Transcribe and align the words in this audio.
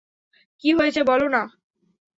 কী 0.63 0.69
হয়েছে 0.77 1.01
বলো 1.03 1.27
না? 1.29 1.41